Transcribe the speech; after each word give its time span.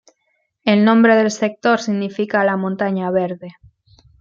El 0.65 0.83
nombre 0.83 1.15
del 1.15 1.29
sector 1.29 1.77
significa 1.79 2.43
"La 2.43 2.57
montaña 2.57 3.11
verde". 3.11 3.55